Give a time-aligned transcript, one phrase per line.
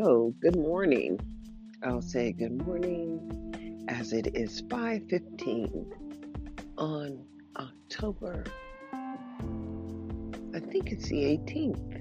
[0.00, 1.18] So, good morning.
[1.82, 5.92] I'll say good morning as it is 5:15
[6.76, 7.24] on
[7.56, 8.44] October
[10.54, 11.98] I think it's the 18th.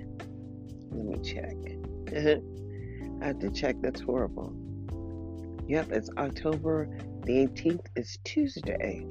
[0.91, 1.55] Let me check.
[3.21, 3.77] I have to check.
[3.81, 4.54] That's horrible.
[5.68, 6.87] Yep, it's October
[7.23, 7.87] the 18th.
[7.95, 9.07] It's Tuesday.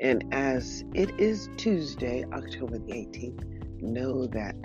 [0.00, 4.56] And as it is Tuesday, October the 18th, know that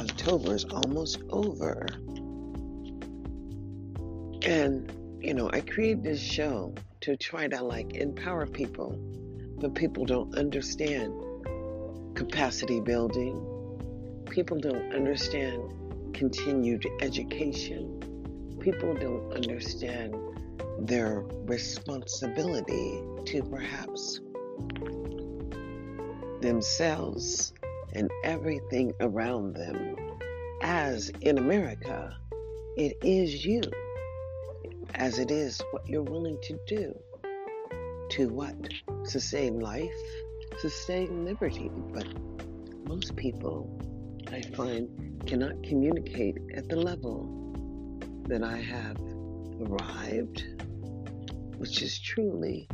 [0.00, 1.86] October is almost over.
[4.42, 8.98] And, you know, I created this show to try to like empower people,
[9.60, 11.14] but people don't understand
[12.14, 14.24] capacity building.
[14.30, 15.62] People don't understand
[16.12, 18.00] continued education.
[18.60, 20.14] People don't understand
[20.80, 24.20] their responsibility to perhaps
[26.40, 27.53] themselves
[27.94, 29.96] and everything around them.
[30.62, 32.16] As in America,
[32.76, 33.62] it is you,
[34.94, 36.94] as it is what you're willing to do
[38.10, 38.54] to what?
[39.04, 39.90] Sustain life,
[40.58, 41.70] sustain liberty.
[41.92, 42.06] But
[42.86, 43.80] most people,
[44.30, 47.28] I find, cannot communicate at the level
[48.28, 48.96] that I have
[49.60, 50.44] arrived,
[51.56, 52.68] which is truly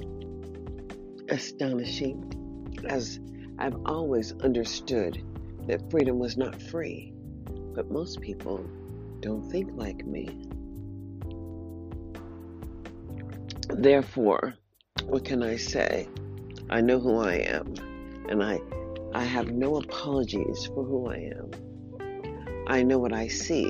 [1.28, 3.20] astonishing as
[3.60, 5.22] I've always understood
[5.66, 7.12] that freedom was not free,
[7.74, 8.64] but most people
[9.20, 10.46] don't think like me.
[13.68, 14.54] Therefore,
[15.04, 16.08] what can I say?
[16.70, 17.74] I know who I am,
[18.30, 18.60] and I,
[19.12, 22.64] I have no apologies for who I am.
[22.66, 23.66] I know what I see,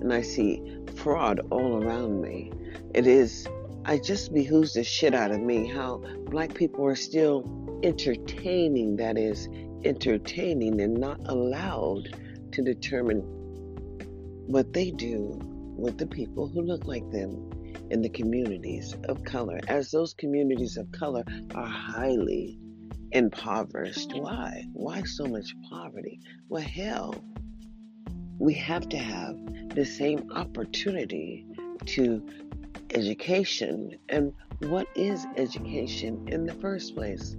[0.00, 2.52] and I see fraud all around me.
[2.94, 3.46] It is,
[3.84, 7.44] I just behooves the shit out of me how black people are still
[7.82, 9.48] entertaining, that is,
[9.84, 12.14] entertaining and not allowed
[12.52, 13.20] to determine
[14.46, 15.38] what they do
[15.76, 17.50] with the people who look like them
[17.90, 21.24] in the communities of color, as those communities of color
[21.54, 22.58] are highly
[23.12, 24.12] impoverished.
[24.14, 24.66] Why?
[24.72, 26.20] Why so much poverty?
[26.48, 27.14] Well, hell,
[28.38, 29.36] we have to have
[29.74, 31.46] the same opportunity
[31.86, 32.22] to
[32.94, 33.98] education.
[34.08, 37.36] And what is education in the first place?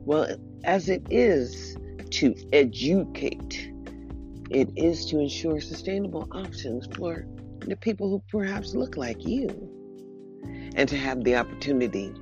[0.00, 1.76] Well, as it is
[2.10, 3.70] to educate,
[4.50, 7.26] it is to ensure sustainable options for
[7.60, 9.48] the people who perhaps look like you,
[10.76, 12.12] and to have the opportunity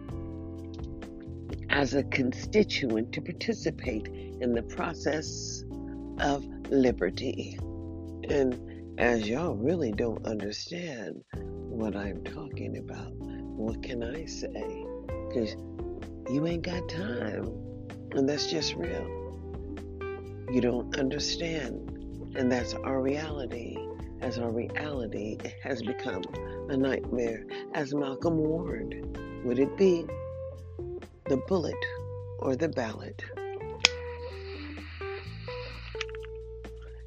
[1.71, 4.07] as a constituent to participate
[4.41, 5.65] in the process
[6.21, 7.59] of liberty.
[8.29, 11.25] And as y'all really don't understand
[11.83, 14.87] what I'm talking about, what can I say?
[15.27, 15.57] Because
[16.31, 17.49] you ain't got time.
[18.13, 19.05] And that's just real.
[20.53, 21.91] You don't understand.
[22.37, 23.77] And that's our reality.
[24.21, 26.23] As our reality has become
[26.69, 27.45] a nightmare.
[27.75, 30.07] As Malcolm warned, would it be
[31.25, 31.85] the bullet
[32.39, 33.25] or the ballot?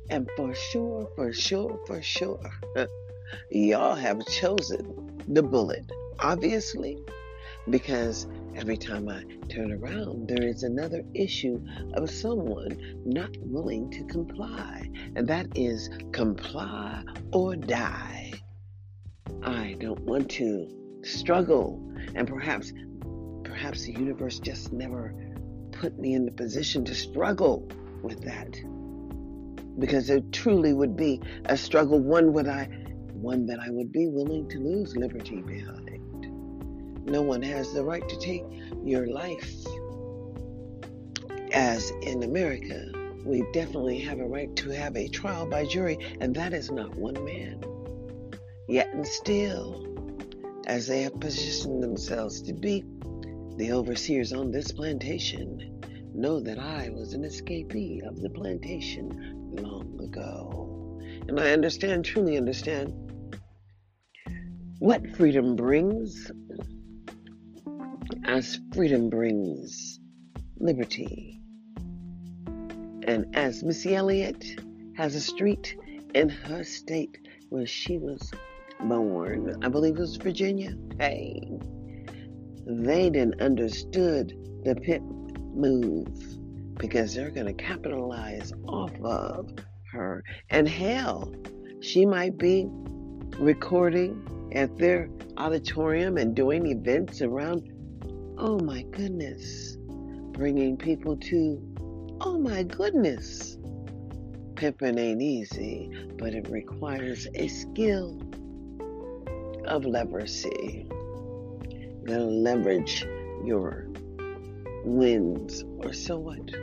[0.09, 2.52] And for sure, for sure, for sure,
[3.50, 5.91] y'all have chosen the bullet.
[6.19, 6.97] Obviously,
[7.69, 11.59] because every time I turn around, there is another issue
[11.94, 17.03] of someone not willing to comply, and that is comply
[17.34, 18.34] or die.
[19.44, 20.68] I don't want to
[21.03, 21.81] struggle,
[22.13, 22.72] and perhaps,
[23.44, 25.13] perhaps the universe just never
[25.72, 27.69] put me in the position to struggle
[28.02, 28.57] with that,
[29.80, 32.00] because it truly would be a struggle.
[32.00, 32.69] One would I,
[33.25, 36.30] one that I would be willing to lose liberty behind.
[37.09, 38.44] No one has the right to take
[38.84, 39.52] your life.
[41.52, 42.91] As in America,
[43.25, 46.96] we definitely have a right to have a trial by jury, and that is not
[46.96, 47.63] one man.
[48.68, 49.88] Yet and still,
[50.68, 52.84] as they have positioned themselves to be
[53.57, 55.81] the overseers on this plantation,
[56.13, 61.01] know that I was an escapee of the plantation long ago.
[61.27, 62.94] And I understand, truly understand,
[64.80, 66.31] what freedom brings
[68.25, 70.00] as freedom brings
[70.57, 71.39] liberty.
[73.04, 74.44] And as Missy Elliott
[74.98, 75.77] has a street
[76.13, 77.18] in her state
[77.50, 78.31] where she was
[78.81, 80.74] born, I believe it was Virginia.
[81.00, 81.42] Hey,
[82.66, 84.33] they didn't understood
[84.63, 85.01] the pit
[85.54, 86.10] move
[86.77, 89.51] because they're going to capitalize off of
[89.92, 90.24] her.
[90.50, 91.33] And hell,
[91.80, 92.68] she might be
[93.39, 97.69] recording at their auditorium and doing events around
[98.38, 99.78] Oh my goodness.
[100.34, 103.57] Bringing people to, oh my goodness.
[104.56, 108.22] Pimping ain't easy, but it requires a skill
[109.66, 110.86] of leprosy.
[112.06, 113.06] Gotta leverage
[113.46, 113.88] your
[114.84, 116.54] wins, or so what?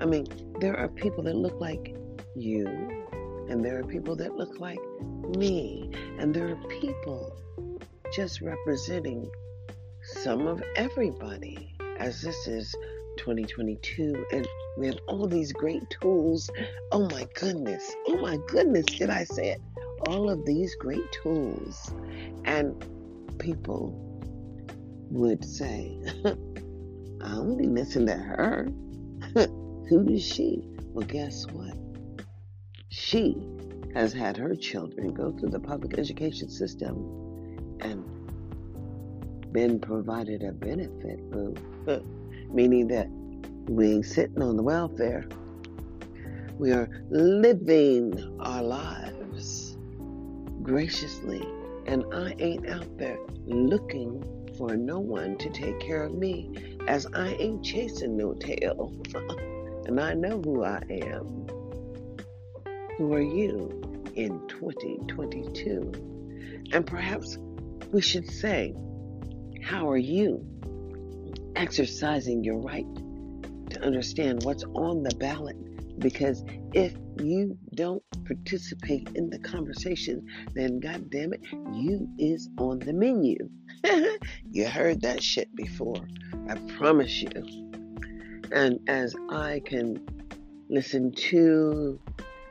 [0.00, 0.26] I mean,
[0.60, 1.94] there are people that look like
[2.34, 2.66] you,
[3.50, 4.80] and there are people that look like
[5.36, 7.36] me, and there are people
[8.12, 9.30] just representing
[10.02, 12.74] some of everybody, as this is
[13.18, 14.46] 2022, and
[14.78, 16.50] we have all these great tools.
[16.92, 19.60] Oh my goodness, oh my goodness, did I say it?
[20.06, 21.92] All of these great tools,
[22.44, 22.84] and
[23.38, 23.94] people
[25.10, 28.68] would say, I only listen to her.
[29.88, 30.62] Who is she?
[30.92, 31.76] Well, guess what?
[32.88, 33.36] She
[33.96, 36.96] has had her children go through the public education system
[37.80, 38.04] and
[39.54, 41.54] been provided a benefit, boo.
[42.52, 43.08] Meaning that
[43.70, 45.26] we ain't sitting on the welfare.
[46.58, 49.78] We are living our lives
[50.62, 51.48] graciously.
[51.86, 54.22] And I ain't out there looking
[54.58, 58.92] for no one to take care of me as I ain't chasing no tail.
[59.86, 61.46] and I know who I am.
[62.96, 63.82] Who are you
[64.14, 65.92] in 2022?
[66.72, 67.36] And perhaps
[67.92, 68.74] we should say,
[69.62, 70.42] How are you
[71.56, 72.86] exercising your right
[73.70, 75.56] to understand what's on the ballot?
[75.98, 81.42] Because if you don't participate in the conversation, then God damn it,
[81.74, 83.36] you is on the menu.
[84.50, 86.02] you heard that shit before.
[86.48, 87.30] I promise you.
[88.52, 90.02] And as I can
[90.70, 92.00] listen to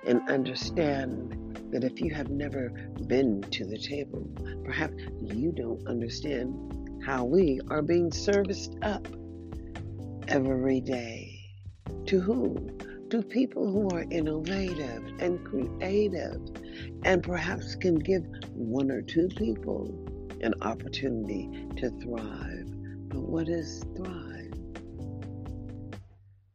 [0.06, 2.69] and understand that if you have never
[3.07, 4.28] been to the table,
[4.63, 9.07] perhaps you don't understand how we are being serviced up
[10.28, 11.40] every day.
[12.07, 12.78] To whom?
[13.10, 16.42] To people who are innovative and creative
[17.04, 19.94] and perhaps can give one or two people
[20.42, 22.66] an opportunity to thrive.
[23.10, 24.54] But what is thrive?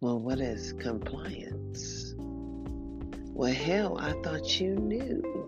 [0.01, 2.00] Well, what is compliance?
[3.41, 5.47] Well, hell, I thought you knew.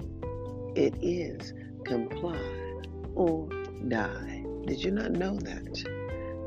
[0.74, 1.52] It is
[1.84, 2.40] comply
[3.14, 3.50] or
[3.86, 4.46] die.
[4.64, 5.84] Did you not know that?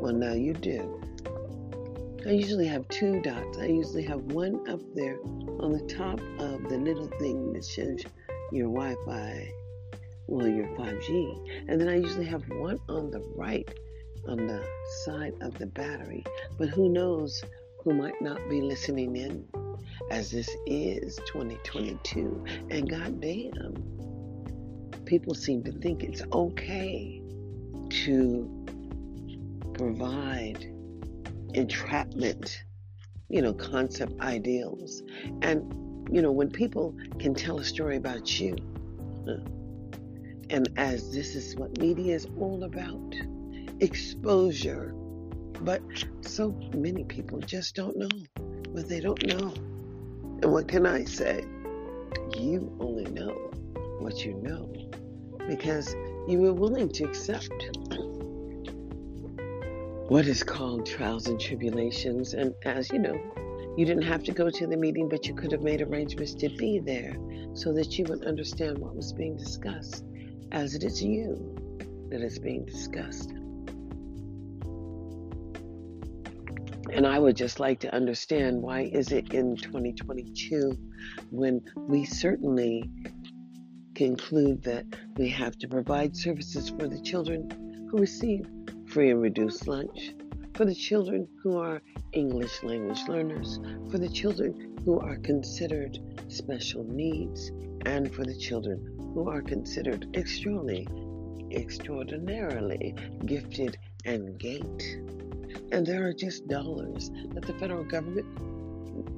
[0.01, 0.99] Well, now you do.
[2.25, 3.59] I usually have two dots.
[3.59, 5.19] I usually have one up there
[5.59, 8.01] on the top of the little thing that shows
[8.51, 9.47] your Wi Fi,
[10.25, 11.67] well, your 5G.
[11.67, 13.69] And then I usually have one on the right
[14.27, 14.65] on the
[15.05, 16.23] side of the battery.
[16.57, 17.43] But who knows
[17.83, 19.47] who might not be listening in
[20.11, 22.45] as this is 2022.
[22.69, 23.73] And goddamn,
[25.05, 27.21] people seem to think it's okay
[27.89, 28.65] to
[29.73, 30.65] provide
[31.53, 32.63] entrapment,
[33.29, 35.03] you know, concept ideals.
[35.41, 38.55] And, you know, when people can tell a story about you,
[40.49, 43.15] and as this is what media is all about,
[43.79, 44.93] exposure.
[45.61, 45.81] But
[46.21, 48.09] so many people just don't know
[48.69, 49.53] what they don't know.
[50.41, 51.45] And what can I say?
[52.37, 53.51] You only know
[53.99, 54.69] what you know
[55.47, 55.93] because
[56.27, 57.53] you were willing to accept
[60.07, 62.33] what is called trials and tribulations.
[62.33, 63.19] And as you know,
[63.77, 66.49] you didn't have to go to the meeting, but you could have made arrangements to
[66.49, 67.15] be there
[67.53, 70.05] so that you would understand what was being discussed,
[70.51, 71.55] as it is you
[72.09, 73.33] that is being discussed.
[76.95, 80.77] And I would just like to understand why is it in 2022
[81.29, 82.89] when we certainly
[83.95, 84.85] conclude that
[85.17, 88.47] we have to provide services for the children who receive
[88.87, 90.13] free and reduced lunch,
[90.53, 91.81] for the children who are
[92.13, 93.59] English language learners,
[93.91, 95.99] for the children who are considered
[96.29, 97.51] special needs,
[97.85, 98.79] and for the children
[99.13, 100.87] who are considered extremely,
[101.51, 105.01] extraordinarily gifted and gate.
[105.71, 108.25] And there are just dollars that the federal government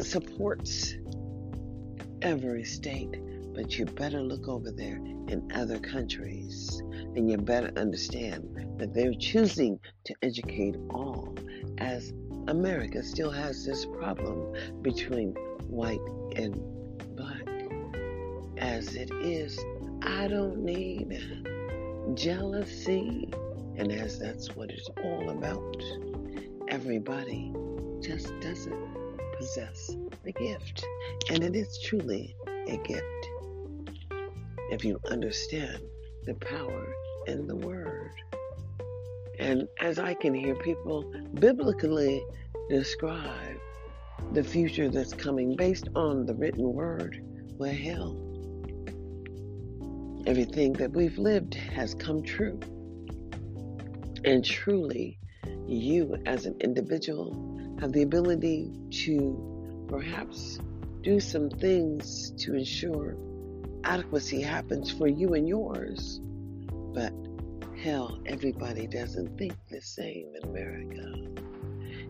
[0.03, 0.95] supports
[2.21, 3.15] every state.
[3.53, 6.81] But you better look over there in other countries
[7.15, 11.35] and you better understand that they're choosing to educate all
[11.79, 12.13] as
[12.47, 15.33] America still has this problem between
[15.67, 15.99] white
[16.35, 16.55] and
[17.15, 17.47] black.
[18.57, 19.59] As it is,
[20.03, 21.19] I don't need
[22.13, 23.29] jealousy.
[23.75, 25.75] And as that's what it's all about
[26.69, 27.53] everybody
[28.01, 28.97] just doesn't
[29.37, 30.85] possess the gift.
[31.29, 32.35] And it is truly
[32.67, 33.29] a gift
[34.71, 35.81] if you understand
[36.25, 36.93] the power
[37.27, 38.11] in the word.
[39.39, 42.23] And as I can hear people biblically
[42.69, 43.57] describe
[44.33, 47.21] the future that's coming based on the written word,
[47.57, 48.17] well, hell,
[50.25, 52.59] everything that we've lived has come true.
[54.25, 55.17] And truly,
[55.67, 60.59] you as an individual have the ability to perhaps
[61.01, 63.15] do some things to ensure
[63.83, 66.19] adequacy happens for you and yours.
[66.93, 67.13] But
[67.81, 71.13] hell, everybody doesn't think the same in America.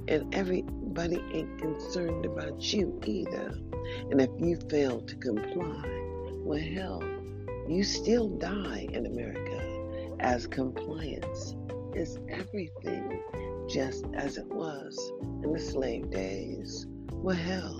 [0.08, 3.54] And everybody ain't concerned about you either.
[4.10, 5.84] And if you fail to comply,
[6.44, 7.04] well, hell,
[7.68, 11.56] you still die in America as compliance
[11.94, 13.22] is everything,
[13.68, 14.98] just as it was
[15.44, 16.88] in the slave days.
[17.12, 17.78] Well, hell,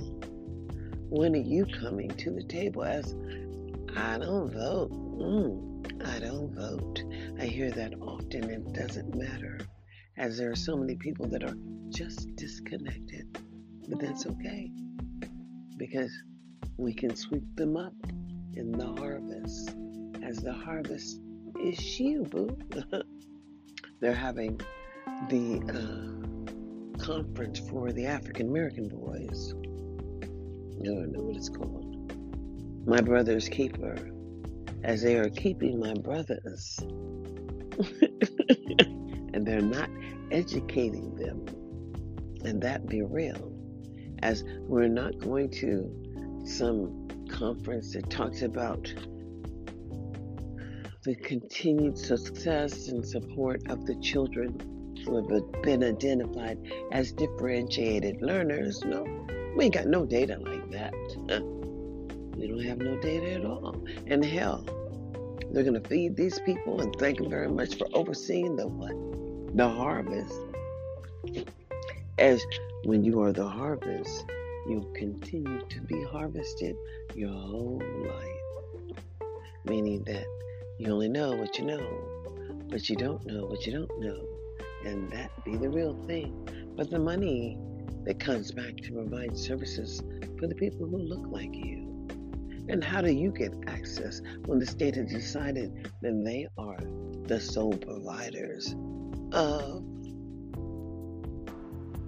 [1.10, 3.15] when are you coming to the table as
[3.96, 4.91] I don't vote?
[4.91, 7.03] Mm, I don't vote.
[7.39, 9.60] I hear that often, it doesn't matter,
[10.17, 11.56] as there are so many people that are
[11.89, 13.38] just disconnected.
[13.88, 14.70] But that's okay,
[15.77, 16.12] because
[16.75, 17.94] we can sweep them up
[18.56, 19.74] in the harvest,
[20.24, 21.22] as the harvest
[21.63, 22.58] is you, boo.
[24.01, 24.60] They're having
[25.29, 29.53] the uh, conference for the African American boys.
[30.24, 32.13] I don't know what it's called.
[32.86, 33.97] My brother's keeper,
[34.83, 36.79] as they are keeping my brothers.
[39.33, 39.89] and they're not
[40.31, 41.45] educating them.
[42.45, 43.51] And that be real.
[44.24, 48.93] As we're not going to some conference that talks about
[51.03, 54.76] the continued success and support of the children
[55.07, 56.59] who have been identified
[56.91, 58.83] as differentiated learners.
[58.83, 59.03] No,
[59.55, 60.93] we ain't got no data like that.
[62.35, 63.75] We don't have no data at all.
[64.05, 64.63] And hell,
[65.51, 68.93] they're going to feed these people and thank them very much for overseeing the what?
[69.55, 70.35] The harvest.
[72.19, 72.45] As
[72.83, 74.25] when you are the harvest,
[74.67, 76.75] you'll continue to be harvested
[77.15, 79.01] your whole life.
[79.65, 80.25] Meaning that
[80.77, 84.37] you only know what you know, but you don't know what you don't know.
[84.88, 86.48] And that be the real thing.
[86.77, 87.58] But the money
[88.06, 90.01] that comes back to provide services
[90.39, 92.08] for the people who look like you.
[92.70, 96.79] And how do you get access when the state has decided that they are
[97.25, 98.75] the sole providers
[99.34, 99.84] of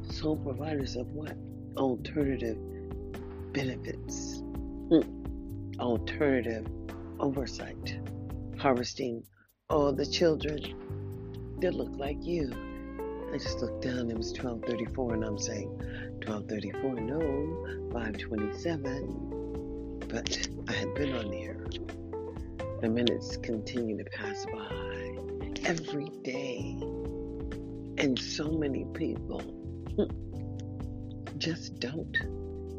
[0.10, 1.36] sole providers of what?
[1.76, 2.58] Alternative
[3.52, 4.42] benefits.
[4.90, 5.02] Hmm.
[5.80, 6.66] Alternative
[7.20, 8.00] oversight
[8.58, 9.24] harvesting
[9.70, 10.62] all the children
[11.62, 12.52] that look like you.
[13.32, 15.70] I just looked down, it was 1234, and I'm saying
[16.26, 17.20] 1234, no,
[17.94, 20.00] 527.
[20.08, 21.64] But I had been on here.
[22.82, 25.16] The minutes continue to pass by
[25.64, 26.76] every day.
[28.00, 29.44] And so many people
[31.38, 32.18] just don't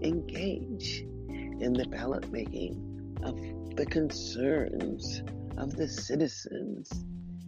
[0.03, 3.41] engage in the ballot making of
[3.77, 5.23] the concerns
[5.57, 6.91] of the citizens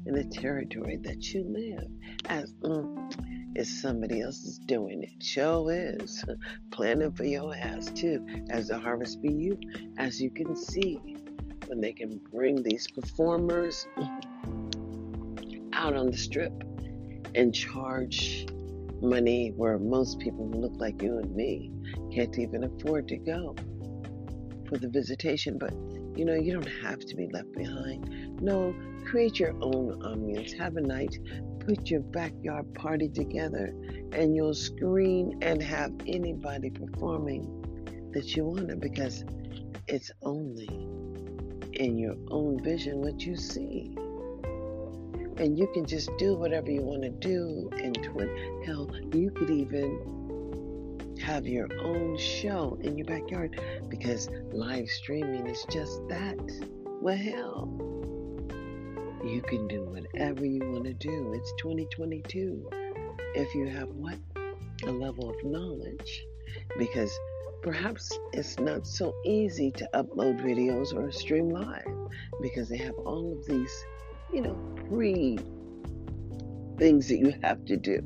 [0.07, 1.89] in the territory that you live.
[2.29, 6.25] As mm, if somebody else is doing it, show is
[6.71, 8.27] planning for your ass too.
[8.51, 9.59] As the harvest be you,
[9.99, 10.99] as you can see,
[11.67, 13.87] when they can bring these performers
[15.73, 16.53] out on the strip
[17.35, 18.47] and charge
[19.01, 21.73] money where most people who look like you and me
[22.13, 23.55] can't even afford to go
[24.69, 25.73] for the visitation, but
[26.17, 28.41] you know, you don't have to be left behind.
[28.41, 30.57] No, create your own ambience.
[30.59, 31.19] Have a night,
[31.61, 33.73] put your backyard party together,
[34.13, 39.25] and you'll screen and have anybody performing that you want to because
[39.89, 40.69] it's only
[41.75, 43.95] in your own vision what you see.
[45.39, 48.67] And you can just do whatever you want to do into it.
[48.67, 50.22] Hell, you could even
[51.23, 56.37] have your own show in your backyard because live streaming is just that.
[57.01, 57.69] Well, hell,
[59.25, 61.33] you can do whatever you want to do.
[61.33, 62.69] It's 2022.
[63.35, 64.19] If you have what?
[64.85, 66.25] A level of knowledge.
[66.77, 67.17] Because
[67.63, 71.87] perhaps it's not so easy to upload videos or stream live
[72.41, 73.85] because they have all of these,
[74.33, 74.55] you know,
[74.89, 75.39] pre
[76.79, 78.03] things that you have to do.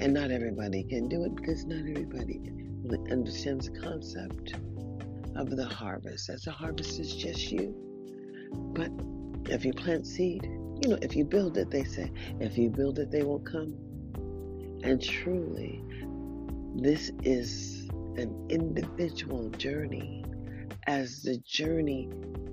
[0.00, 2.40] And not everybody can do it because not everybody
[3.10, 4.54] understands the concept
[5.36, 7.74] of the harvest, as the harvest is just you.
[8.74, 8.90] But
[9.52, 12.98] if you plant seed, you know, if you build it, they say, if you build
[12.98, 13.74] it, they will come.
[14.84, 15.82] And truly,
[16.76, 20.24] this is an individual journey,
[20.86, 22.08] as the journey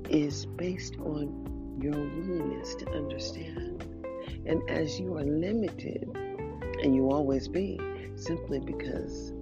[0.10, 3.84] is based on your willingness to understand.
[4.48, 6.10] And as you are limited
[6.86, 7.80] and you always be,
[8.16, 9.34] simply because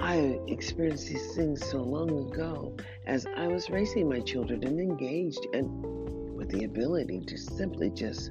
[0.00, 5.44] I experienced these things so long ago as I was raising my children and engaged
[5.52, 5.66] and
[6.36, 8.30] with the ability to simply just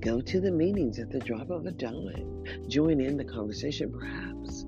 [0.00, 4.64] go to the meetings at the drop of a dime, join in the conversation perhaps,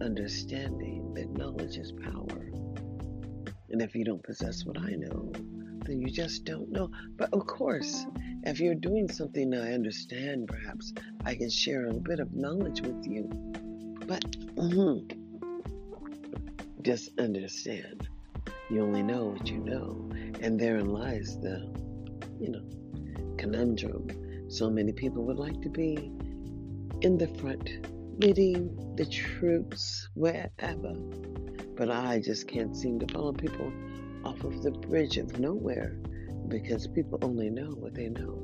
[0.00, 2.48] understanding that knowledge is power.
[3.70, 5.32] And if you don't possess what I know,
[5.84, 6.90] then you just don't know.
[7.16, 8.06] But of course,
[8.44, 10.92] if you're doing something I understand, perhaps
[11.24, 13.28] I can share a little bit of knowledge with you.
[14.06, 15.06] But mm-hmm,
[16.82, 18.06] just understand,
[18.68, 20.10] you only know what you know.
[20.40, 21.72] And therein lies the,
[22.38, 24.08] you know, conundrum.
[24.50, 26.12] So many people would like to be
[27.00, 27.70] in the front,
[28.22, 30.92] leading the troops wherever.
[31.76, 33.72] But I just can't seem to follow people
[34.22, 35.96] off of the bridge of nowhere
[36.54, 38.38] because people only know what they know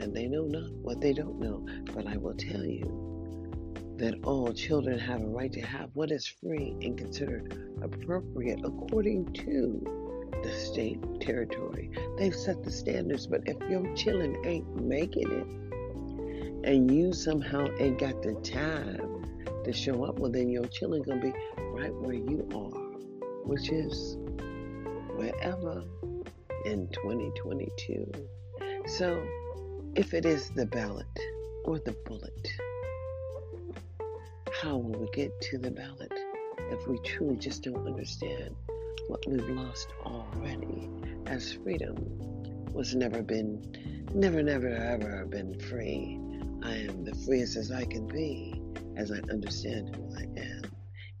[0.00, 1.64] and they know not what they don't know.
[1.94, 6.26] But I will tell you that all children have a right to have what is
[6.26, 9.80] free and considered appropriate according to
[10.42, 11.92] the state territory.
[12.18, 18.00] They've set the standards, but if your children ain't making it and you somehow ain't
[18.00, 19.24] got the time
[19.62, 22.80] to show up, well then your children gonna be right where you are,
[23.44, 24.16] which is
[25.14, 25.84] wherever
[26.66, 28.10] in 2022.
[28.88, 29.24] So
[29.94, 31.06] if it is the ballot
[31.64, 32.48] or the bullet,
[34.60, 36.12] how will we get to the ballot
[36.72, 38.56] if we truly just don't understand
[39.06, 40.90] what we've lost already
[41.26, 41.94] as freedom
[42.72, 43.62] was never been,
[44.12, 46.18] never, never, ever been free.
[46.64, 48.60] I am the freest as I can be
[48.96, 50.62] as I understand who I am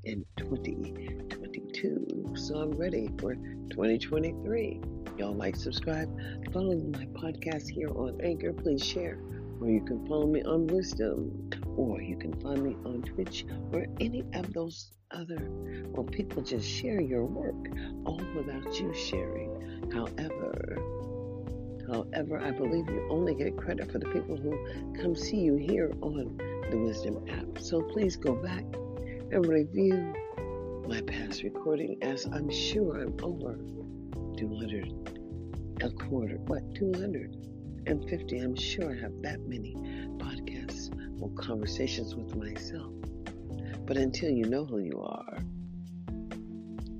[0.02, 2.34] in 2022.
[2.34, 3.36] So I'm ready for
[3.70, 4.95] 2023.
[5.18, 6.14] Y'all like, subscribe,
[6.52, 8.52] follow my podcast here on Anchor.
[8.52, 9.18] Please share.
[9.62, 13.86] Or you can follow me on Wisdom, or you can find me on Twitch, or
[13.98, 15.48] any of those other,
[15.94, 17.66] or people just share your work,
[18.04, 19.90] all without you sharing.
[19.90, 20.76] However,
[21.90, 25.92] however, I believe you only get credit for the people who come see you here
[26.02, 26.36] on
[26.70, 27.58] the Wisdom app.
[27.58, 28.64] So please go back
[29.32, 30.12] and review
[30.86, 33.58] my past recording as I'm sure I'm over
[34.36, 39.74] 200 a quarter what 250 I'm sure I have that many
[40.18, 42.92] podcasts or conversations with myself.
[43.86, 45.38] But until you know who you are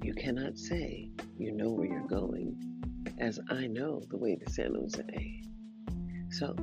[0.03, 2.57] you cannot say you know where you're going
[3.19, 5.43] as I know the way to San Jose.
[6.31, 6.55] So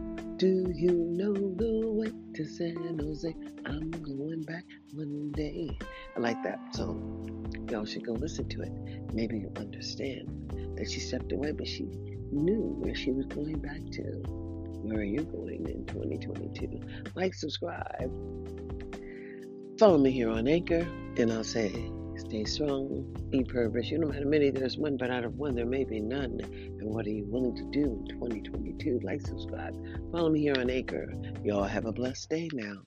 [0.44, 3.34] do you know the way to San Jose?
[3.66, 5.70] I'm going back one day.
[6.18, 7.48] I like that song.
[7.72, 8.72] Y'all should go listen to it.
[9.14, 11.84] Maybe you understand that she stepped away, but she
[12.34, 14.02] knew where she was going back to.
[14.84, 16.82] Where are you going in 2022?
[17.16, 18.12] Like, subscribe.
[19.80, 21.90] Follow me here on Anchor, and I'll say
[22.26, 23.90] Stay strong, be purpose.
[23.90, 26.40] You know how many there's one, but out of one there may be none.
[26.42, 29.02] And what are you willing to do in 2022?
[29.04, 29.76] Like, subscribe,
[30.12, 31.14] follow me here on Anchor.
[31.44, 32.82] Y'all have a blessed day now.